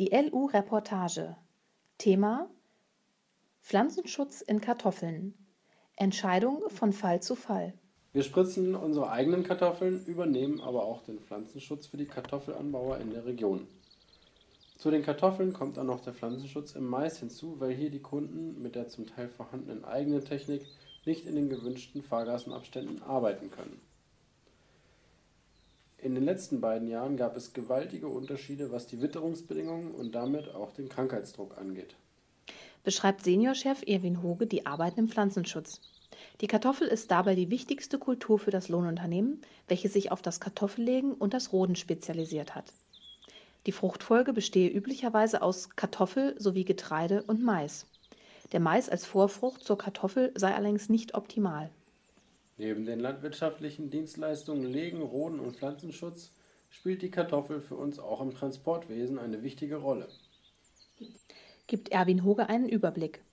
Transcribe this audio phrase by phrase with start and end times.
[0.00, 1.36] Die LU-Reportage.
[1.98, 2.48] Thema
[3.60, 5.34] Pflanzenschutz in Kartoffeln.
[5.94, 7.74] Entscheidung von Fall zu Fall.
[8.14, 13.26] Wir spritzen unsere eigenen Kartoffeln, übernehmen aber auch den Pflanzenschutz für die Kartoffelanbauer in der
[13.26, 13.66] Region.
[14.78, 18.62] Zu den Kartoffeln kommt dann noch der Pflanzenschutz im Mais hinzu, weil hier die Kunden
[18.62, 20.62] mit der zum Teil vorhandenen eigenen Technik
[21.04, 23.78] nicht in den gewünschten Fahrgassenabständen arbeiten können.
[26.02, 30.72] In den letzten beiden Jahren gab es gewaltige Unterschiede, was die Witterungsbedingungen und damit auch
[30.72, 31.94] den Krankheitsdruck angeht.
[32.84, 35.82] Beschreibt Seniorchef Erwin Hoge die Arbeiten im Pflanzenschutz.
[36.40, 41.12] Die Kartoffel ist dabei die wichtigste Kultur für das Lohnunternehmen, welches sich auf das Kartoffellegen
[41.12, 42.72] und das Roden spezialisiert hat.
[43.66, 47.86] Die Fruchtfolge bestehe üblicherweise aus Kartoffel sowie Getreide und Mais.
[48.52, 51.70] Der Mais als Vorfrucht zur Kartoffel sei allerdings nicht optimal.
[52.60, 56.30] Neben den landwirtschaftlichen Dienstleistungen Legen, Roden und Pflanzenschutz
[56.68, 60.08] spielt die Kartoffel für uns auch im Transportwesen eine wichtige Rolle.
[61.66, 63.24] Gibt Erwin Hoge einen Überblick.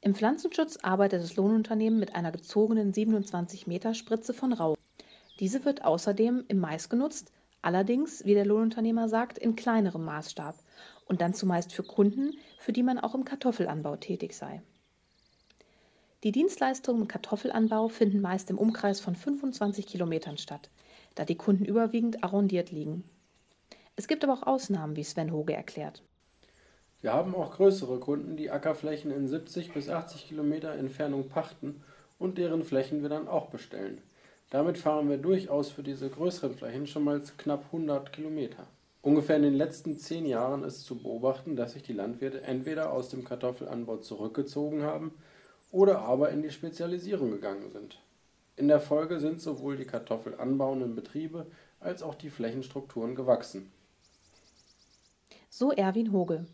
[0.00, 4.74] Im Pflanzenschutz arbeitet das Lohnunternehmen mit einer gezogenen 27 Meter Spritze von Rau.
[5.38, 10.56] Diese wird außerdem im Mais genutzt, allerdings, wie der Lohnunternehmer sagt, in kleinerem Maßstab
[11.04, 14.62] und dann zumeist für Kunden, für die man auch im Kartoffelanbau tätig sei.
[16.24, 20.70] Die Dienstleistungen im Kartoffelanbau finden meist im Umkreis von 25 Kilometern statt,
[21.14, 23.04] da die Kunden überwiegend arrondiert liegen.
[23.96, 26.02] Es gibt aber auch Ausnahmen, wie Sven Hoge erklärt.
[27.02, 31.82] Wir haben auch größere Kunden, die Ackerflächen in 70 bis 80 Kilometer Entfernung pachten
[32.18, 34.00] und deren Flächen wir dann auch bestellen.
[34.48, 38.66] Damit fahren wir durchaus für diese größeren Flächen schon mal knapp 100 Kilometer.
[39.02, 43.10] Ungefähr in den letzten zehn Jahren ist zu beobachten, dass sich die Landwirte entweder aus
[43.10, 45.12] dem Kartoffelanbau zurückgezogen haben
[45.70, 48.00] oder aber in die Spezialisierung gegangen sind.
[48.56, 51.46] In der Folge sind sowohl die kartoffelanbauenden Betriebe
[51.80, 53.70] als auch die Flächenstrukturen gewachsen.
[55.50, 56.46] So Erwin Hoge.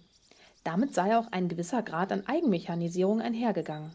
[0.64, 3.92] Damit sei auch ein gewisser Grad an Eigenmechanisierung einhergegangen.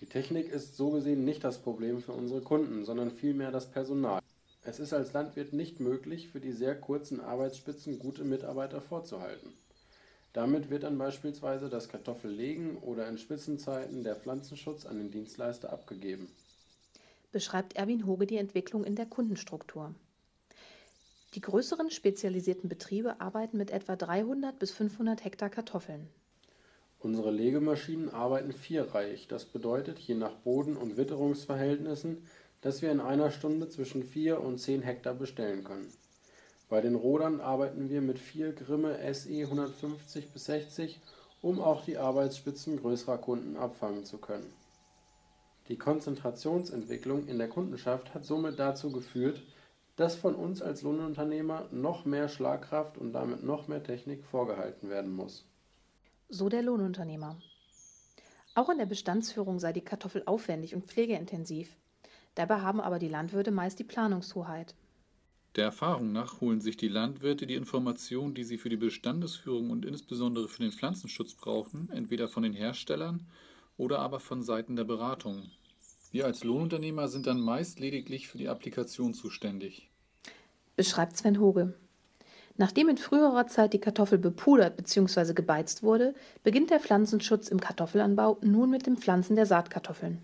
[0.00, 4.20] Die Technik ist so gesehen nicht das Problem für unsere Kunden, sondern vielmehr das Personal.
[4.62, 9.52] Es ist als Landwirt nicht möglich, für die sehr kurzen Arbeitsspitzen gute Mitarbeiter vorzuhalten.
[10.38, 16.28] Damit wird dann beispielsweise das Kartoffellegen oder in Spitzenzeiten der Pflanzenschutz an den Dienstleister abgegeben.
[17.32, 19.96] Beschreibt Erwin Hoge die Entwicklung in der Kundenstruktur.
[21.34, 26.06] Die größeren spezialisierten Betriebe arbeiten mit etwa 300 bis 500 Hektar Kartoffeln.
[27.00, 29.26] Unsere Legemaschinen arbeiten vierreihig.
[29.26, 32.28] Das bedeutet, je nach Boden- und Witterungsverhältnissen,
[32.60, 35.92] dass wir in einer Stunde zwischen 4 und 10 Hektar bestellen können.
[36.68, 41.00] Bei den Rodern arbeiten wir mit vier Grimme SE 150 bis 60,
[41.40, 44.52] um auch die Arbeitsspitzen größerer Kunden abfangen zu können.
[45.68, 49.42] Die Konzentrationsentwicklung in der Kundenschaft hat somit dazu geführt,
[49.96, 55.12] dass von uns als Lohnunternehmer noch mehr Schlagkraft und damit noch mehr Technik vorgehalten werden
[55.12, 55.44] muss.
[56.28, 57.36] So der Lohnunternehmer.
[58.54, 61.76] Auch in der Bestandsführung sei die Kartoffel aufwendig und pflegeintensiv.
[62.34, 64.74] Dabei haben aber die Landwirte meist die Planungshoheit.
[65.58, 69.84] Der Erfahrung nach holen sich die Landwirte die Informationen, die sie für die Bestandesführung und
[69.84, 73.26] insbesondere für den Pflanzenschutz brauchen, entweder von den Herstellern
[73.76, 75.50] oder aber von Seiten der Beratung.
[76.12, 79.90] Wir als Lohnunternehmer sind dann meist lediglich für die Applikation zuständig.
[80.76, 81.74] Beschreibt Sven Hoge.
[82.56, 85.34] Nachdem in früherer Zeit die Kartoffel bepudert bzw.
[85.34, 86.14] gebeizt wurde,
[86.44, 90.18] beginnt der Pflanzenschutz im Kartoffelanbau nun mit dem Pflanzen der Saatkartoffeln.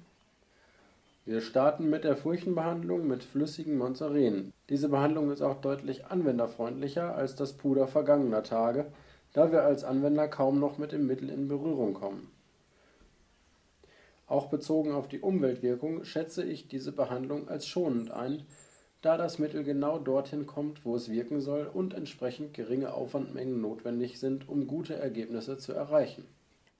[1.26, 4.52] Wir starten mit der Furchenbehandlung mit flüssigen Monzarenen.
[4.68, 8.92] Diese Behandlung ist auch deutlich anwenderfreundlicher als das Puder vergangener Tage,
[9.32, 12.30] da wir als Anwender kaum noch mit dem Mittel in Berührung kommen.
[14.26, 18.42] Auch bezogen auf die Umweltwirkung schätze ich diese Behandlung als schonend ein,
[19.00, 24.20] da das Mittel genau dorthin kommt, wo es wirken soll und entsprechend geringe Aufwandmengen notwendig
[24.20, 26.26] sind, um gute Ergebnisse zu erreichen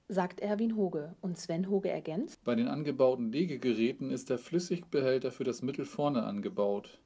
[0.07, 2.43] sagt Erwin Hoge und Sven Hoge ergänzt.
[2.43, 6.99] Bei den angebauten Legegeräten ist der Flüssigbehälter für das Mittel vorne angebaut.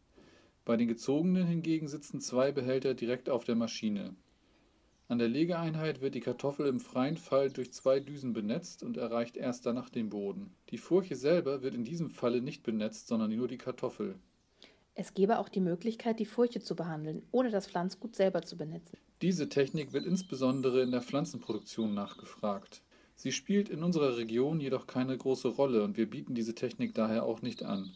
[0.66, 4.16] Bei den gezogenen hingegen sitzen zwei Behälter direkt auf der Maschine.
[5.08, 9.38] An der Legeeinheit wird die Kartoffel im freien Fall durch zwei Düsen benetzt und erreicht
[9.38, 10.54] erst danach den Boden.
[10.70, 14.20] Die Furche selber wird in diesem Falle nicht benetzt, sondern nur die Kartoffel.
[14.94, 18.98] Es gäbe auch die Möglichkeit, die Furche zu behandeln, ohne das Pflanzgut selber zu benetzen.
[19.22, 22.84] Diese Technik wird insbesondere in der Pflanzenproduktion nachgefragt.
[23.20, 27.26] Sie spielt in unserer Region jedoch keine große Rolle und wir bieten diese Technik daher
[27.26, 27.92] auch nicht an.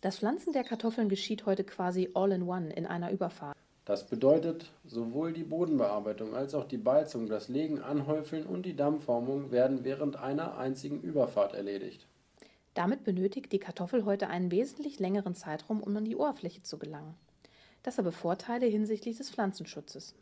[0.00, 3.56] Das Pflanzen der Kartoffeln geschieht heute quasi all in one in einer Überfahrt.
[3.84, 9.52] Das bedeutet, sowohl die Bodenbearbeitung als auch die Beizung, das Legen, Anhäufeln und die Dammformung
[9.52, 12.04] werden während einer einzigen Überfahrt erledigt.
[12.74, 17.14] Damit benötigt die Kartoffel heute einen wesentlich längeren Zeitraum, um an die Oberfläche zu gelangen.
[17.84, 20.16] Das habe Vorteile hinsichtlich des Pflanzenschutzes.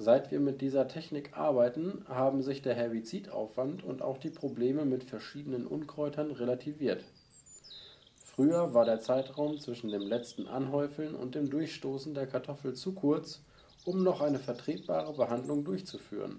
[0.00, 5.02] Seit wir mit dieser Technik arbeiten, haben sich der Herbizidaufwand und auch die Probleme mit
[5.02, 7.04] verschiedenen Unkräutern relativiert.
[8.24, 13.42] Früher war der Zeitraum zwischen dem letzten Anhäufeln und dem Durchstoßen der Kartoffel zu kurz,
[13.84, 16.38] um noch eine vertretbare Behandlung durchzuführen.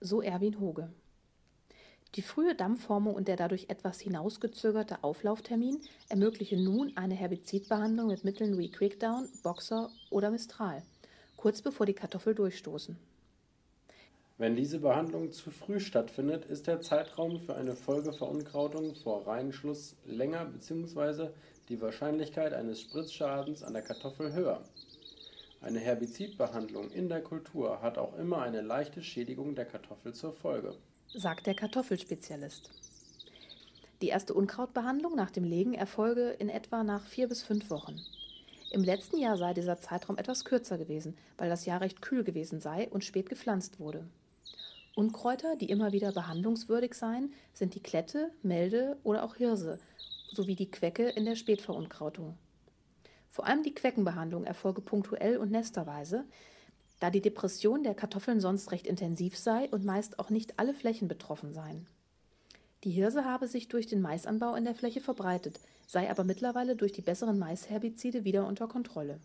[0.00, 0.90] So Erwin Hoge.
[2.16, 5.78] Die frühe Dampfformung und der dadurch etwas hinausgezögerte Auflauftermin
[6.08, 10.82] ermöglichen nun eine Herbizidbehandlung mit Mitteln wie Quickdown, Boxer oder Mistral,
[11.40, 12.96] kurz bevor die Kartoffel durchstoßen.
[14.38, 20.44] Wenn diese Behandlung zu früh stattfindet, ist der Zeitraum für eine Folgeverunkrautung vor Reihenschluss länger
[20.44, 21.30] bzw.
[21.68, 24.60] die Wahrscheinlichkeit eines Spritzschadens an der Kartoffel höher.
[25.60, 30.74] Eine Herbizidbehandlung in der Kultur hat auch immer eine leichte Schädigung der Kartoffel zur Folge
[31.14, 32.70] sagt der Kartoffelspezialist.
[34.00, 38.00] Die erste Unkrautbehandlung nach dem Legen erfolge in etwa nach vier bis fünf Wochen.
[38.70, 42.60] Im letzten Jahr sei dieser Zeitraum etwas kürzer gewesen, weil das Jahr recht kühl gewesen
[42.60, 44.06] sei und spät gepflanzt wurde.
[44.94, 49.80] Unkräuter, die immer wieder behandlungswürdig seien, sind die Klette, Melde oder auch Hirse
[50.30, 52.38] sowie die Quecke in der Spätverunkrautung.
[53.30, 56.24] Vor allem die Queckenbehandlung erfolge punktuell und nesterweise,
[57.00, 61.08] da die Depression der Kartoffeln sonst recht intensiv sei und meist auch nicht alle Flächen
[61.08, 61.86] betroffen seien.
[62.84, 66.92] Die Hirse habe sich durch den Maisanbau in der Fläche verbreitet, sei aber mittlerweile durch
[66.92, 69.18] die besseren Maisherbizide wieder unter Kontrolle.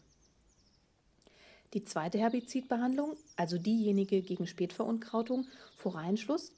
[1.75, 5.45] Die zweite Herbizidbehandlung, also diejenige gegen Spätverunkrautung
[5.77, 6.53] vor Reihenschluss,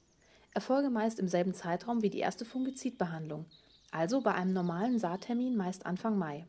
[0.54, 3.44] erfolge meist im selben Zeitraum wie die erste Fungizidbehandlung,
[3.90, 6.46] also bei einem normalen Saattermin meist Anfang Mai.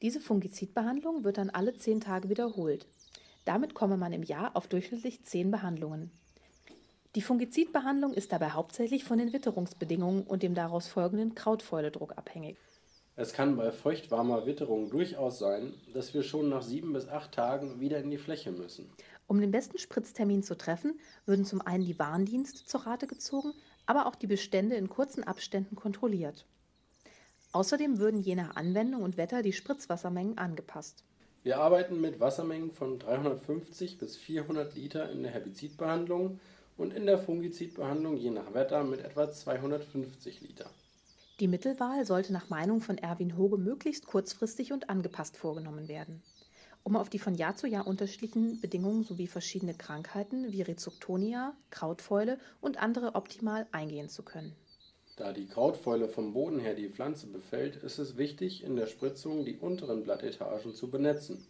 [0.00, 2.88] Diese Fungizidbehandlung wird dann alle zehn Tage wiederholt,
[3.44, 6.10] damit komme man im Jahr auf durchschnittlich zehn Behandlungen.
[7.14, 12.56] Die Fungizidbehandlung ist dabei hauptsächlich von den Witterungsbedingungen und dem daraus folgenden Krautfäuledruck abhängig.
[13.14, 17.78] Es kann bei feuchtwarmer Witterung durchaus sein, dass wir schon nach sieben bis acht Tagen
[17.78, 18.90] wieder in die Fläche müssen.
[19.26, 23.52] Um den besten Spritztermin zu treffen, würden zum einen die Warndienste zur Rate gezogen,
[23.84, 26.46] aber auch die Bestände in kurzen Abständen kontrolliert.
[27.52, 31.04] Außerdem würden je nach Anwendung und Wetter die Spritzwassermengen angepasst.
[31.42, 36.40] Wir arbeiten mit Wassermengen von 350 bis 400 Liter in der Herbizidbehandlung
[36.78, 40.70] und in der Fungizidbehandlung je nach Wetter mit etwa 250 Liter.
[41.42, 46.22] Die Mittelwahl sollte nach Meinung von Erwin Hoge möglichst kurzfristig und angepasst vorgenommen werden.
[46.84, 52.38] Um auf die von Jahr zu Jahr unterschiedlichen Bedingungen sowie verschiedene Krankheiten wie Rhizoctonia, Krautfäule
[52.60, 54.54] und andere optimal eingehen zu können.
[55.16, 59.44] Da die Krautfäule vom Boden her die Pflanze befällt, ist es wichtig, in der Spritzung
[59.44, 61.44] die unteren Blattetagen zu benetzen.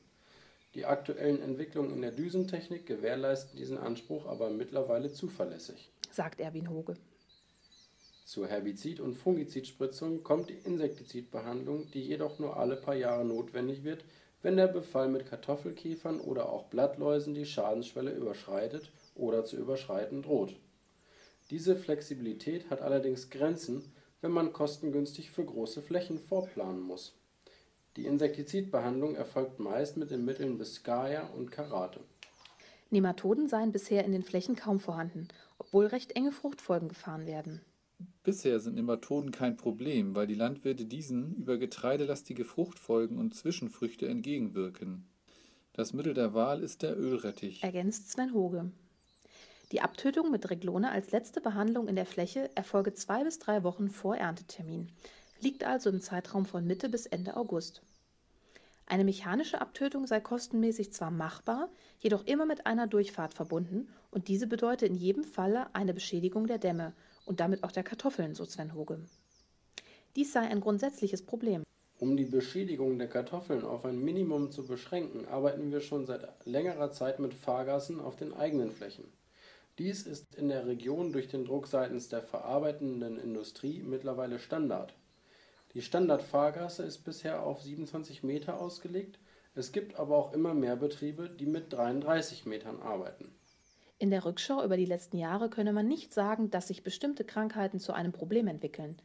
[0.75, 6.95] Die aktuellen Entwicklungen in der Düsentechnik gewährleisten diesen Anspruch aber mittlerweile zuverlässig, sagt Erwin Hoge.
[8.33, 14.05] Zur Herbizid- und Fungizidspritzung kommt die Insektizidbehandlung, die jedoch nur alle paar Jahre notwendig wird,
[14.41, 20.57] wenn der Befall mit Kartoffelkäfern oder auch Blattläusen die Schadensschwelle überschreitet oder zu überschreiten droht
[21.53, 23.93] diese Flexibilität hat allerdings Grenzen,
[24.23, 27.15] wenn man kostengünstig für große Flächen vorplanen muss.
[27.97, 32.01] Die Insektizidbehandlung erfolgt meist mit den Mitteln Biscaya und Karate.
[32.89, 37.61] Nematoden seien bisher in den Flächen kaum vorhanden, obwohl recht enge Fruchtfolgen gefahren werden.
[38.23, 45.07] Bisher sind Nematoden kein Problem, weil die Landwirte diesen über getreidelastige Fruchtfolgen und Zwischenfrüchte entgegenwirken.
[45.73, 47.63] Das Mittel der Wahl ist der Ölrettich.
[47.63, 48.71] Ergänzt Sven Hoge.
[49.73, 53.89] Die Abtötung mit Reglone als letzte Behandlung in der Fläche erfolge zwei bis drei Wochen
[53.89, 54.93] vor Erntetermin,
[55.41, 57.83] liegt also im Zeitraum von Mitte bis Ende August.
[58.85, 64.47] Eine mechanische Abtötung sei kostenmäßig zwar machbar, jedoch immer mit einer Durchfahrt verbunden und diese
[64.47, 66.93] bedeutet in jedem Falle eine Beschädigung der Dämme
[67.25, 69.01] und damit auch der Kartoffeln, so Sven Hoge.
[70.17, 71.63] Dies sei ein grundsätzliches Problem.
[71.99, 76.91] Um die Beschädigung der Kartoffeln auf ein Minimum zu beschränken, arbeiten wir schon seit längerer
[76.91, 79.05] Zeit mit Fahrgassen auf den eigenen Flächen.
[79.79, 84.95] Dies ist in der Region durch den Druck seitens der verarbeitenden Industrie mittlerweile Standard.
[85.75, 89.19] Die Standardfahrgasse ist bisher auf 27 Meter ausgelegt,
[89.55, 93.35] es gibt aber auch immer mehr Betriebe, die mit 33 Metern arbeiten.
[94.03, 97.79] In der Rückschau über die letzten Jahre könne man nicht sagen, dass sich bestimmte Krankheiten
[97.79, 98.97] zu einem Problem entwickeln,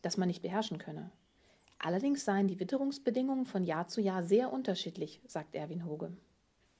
[0.00, 1.10] das man nicht beherrschen könne.
[1.80, 6.12] Allerdings seien die Witterungsbedingungen von Jahr zu Jahr sehr unterschiedlich, sagt Erwin Hoge.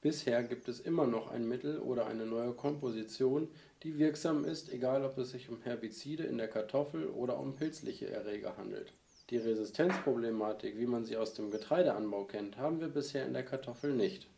[0.02, 3.48] Bisher gibt es immer noch ein Mittel oder eine neue Komposition,
[3.82, 8.08] die wirksam ist, egal ob es sich um Herbizide in der Kartoffel oder um pilzliche
[8.08, 8.92] Erreger handelt.
[9.30, 13.94] Die Resistenzproblematik, wie man sie aus dem Getreideanbau kennt, haben wir bisher in der Kartoffel
[13.94, 14.28] nicht.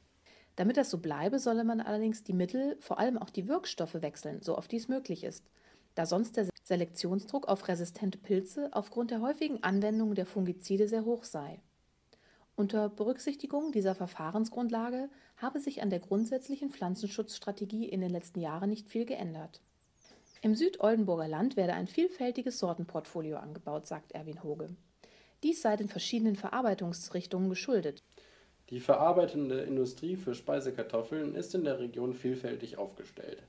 [0.56, 4.42] Damit das so bleibe, solle man allerdings die Mittel, vor allem auch die Wirkstoffe wechseln,
[4.42, 5.44] so oft dies möglich ist,
[5.94, 11.24] da sonst der Selektionsdruck auf resistente Pilze aufgrund der häufigen Anwendung der Fungizide sehr hoch
[11.24, 11.60] sei.
[12.56, 18.88] Unter Berücksichtigung dieser Verfahrensgrundlage habe sich an der grundsätzlichen Pflanzenschutzstrategie in den letzten Jahren nicht
[18.88, 19.60] viel geändert.
[20.40, 24.68] Im Südoldenburger Land werde ein vielfältiges Sortenportfolio angebaut, sagt Erwin Hoge.
[25.42, 28.02] Dies sei den verschiedenen Verarbeitungsrichtungen geschuldet.
[28.70, 33.42] Die verarbeitende Industrie für Speisekartoffeln ist in der Region vielfältig aufgestellt.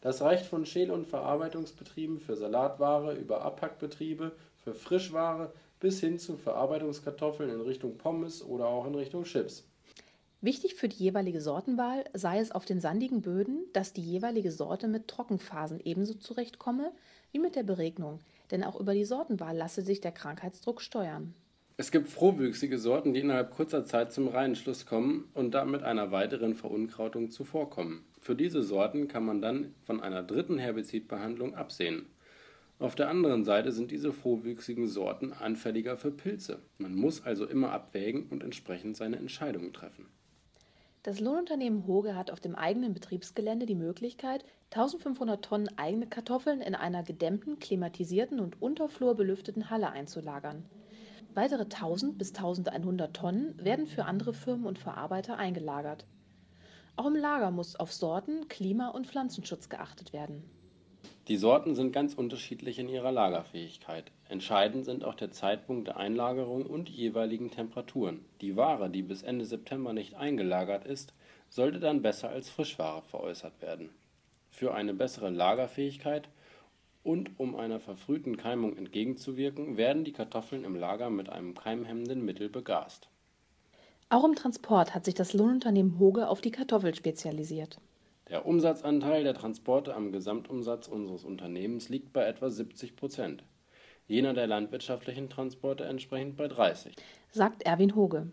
[0.00, 4.32] Das reicht von Schäl- und Verarbeitungsbetrieben für Salatware über Abpackbetriebe
[4.64, 9.64] für Frischware bis hin zu Verarbeitungskartoffeln in Richtung Pommes oder auch in Richtung Chips.
[10.40, 14.86] Wichtig für die jeweilige Sortenwahl sei es auf den sandigen Böden, dass die jeweilige Sorte
[14.86, 16.92] mit Trockenphasen ebenso zurechtkomme
[17.32, 18.20] wie mit der Beregnung,
[18.52, 21.34] denn auch über die Sortenwahl lasse sich der Krankheitsdruck steuern.
[21.80, 26.56] Es gibt frohwüchsige Sorten, die innerhalb kurzer Zeit zum Reihenschluss kommen und damit einer weiteren
[26.56, 28.04] Verunkrautung zuvorkommen.
[28.20, 32.06] Für diese Sorten kann man dann von einer dritten Herbizidbehandlung absehen.
[32.80, 36.58] Auf der anderen Seite sind diese frohwüchsigen Sorten anfälliger für Pilze.
[36.78, 40.06] Man muss also immer abwägen und entsprechend seine Entscheidungen treffen.
[41.04, 46.74] Das Lohnunternehmen Hoge hat auf dem eigenen Betriebsgelände die Möglichkeit, 1500 Tonnen eigene Kartoffeln in
[46.74, 50.64] einer gedämmten, klimatisierten und unterflorbelüfteten Halle einzulagern.
[51.34, 56.06] Weitere 1000 bis 1100 Tonnen werden für andere Firmen und Verarbeiter eingelagert.
[56.96, 60.42] Auch im Lager muss auf Sorten, Klima und Pflanzenschutz geachtet werden.
[61.28, 64.10] Die Sorten sind ganz unterschiedlich in ihrer Lagerfähigkeit.
[64.28, 68.24] Entscheidend sind auch der Zeitpunkt der Einlagerung und die jeweiligen Temperaturen.
[68.40, 71.12] Die Ware, die bis Ende September nicht eingelagert ist,
[71.50, 73.90] sollte dann besser als Frischware veräußert werden.
[74.50, 76.28] Für eine bessere Lagerfähigkeit
[77.02, 82.48] und um einer verfrühten Keimung entgegenzuwirken, werden die Kartoffeln im Lager mit einem keimhemmenden Mittel
[82.48, 83.08] begast.
[84.10, 87.78] Auch im Transport hat sich das Lohnunternehmen Hoge auf die Kartoffel spezialisiert.
[88.30, 93.42] Der Umsatzanteil der Transporte am Gesamtumsatz unseres Unternehmens liegt bei etwa 70 Prozent,
[94.06, 96.94] jener der landwirtschaftlichen Transporte entsprechend bei 30,
[97.30, 98.30] sagt Erwin Hoge.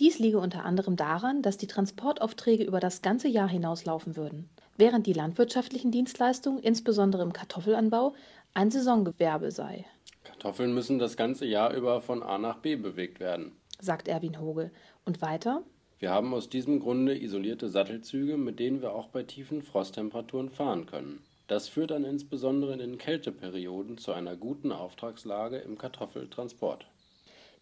[0.00, 5.06] Dies liege unter anderem daran, dass die Transportaufträge über das ganze Jahr hinauslaufen würden, während
[5.06, 8.14] die landwirtschaftlichen Dienstleistungen, insbesondere im Kartoffelanbau,
[8.54, 9.84] ein Saisongewerbe sei.
[10.24, 14.70] Kartoffeln müssen das ganze Jahr über von A nach B bewegt werden, sagt Erwin Hoge.
[15.04, 15.62] Und weiter?
[15.98, 20.86] Wir haben aus diesem Grunde isolierte Sattelzüge, mit denen wir auch bei tiefen Frosttemperaturen fahren
[20.86, 21.22] können.
[21.46, 26.86] Das führt dann insbesondere in den Kälteperioden zu einer guten Auftragslage im Kartoffeltransport.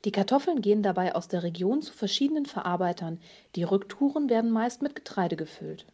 [0.04, 3.20] Die Kartoffeln gehen dabei aus der Region zu verschiedenen Verarbeitern.
[3.54, 5.86] Die Rücktouren werden meist mit Getreide gefüllt.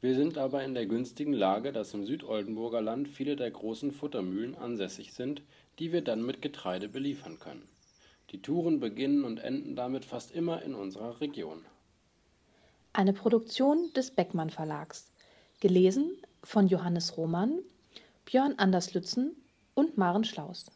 [0.00, 4.54] Wir sind aber in der günstigen Lage, dass im Südoldenburger Land viele der großen Futtermühlen
[4.54, 5.42] ansässig sind,
[5.78, 7.68] die wir dann mit Getreide beliefern können.
[8.30, 11.64] Die Touren beginnen und enden damit fast immer in unserer Region.
[12.94, 15.10] Eine Produktion des Beckmann Verlags.
[15.60, 17.58] Gelesen von Johannes Roman,
[18.24, 19.36] Björn Anderslützen
[19.74, 20.70] und Maren Schlaus.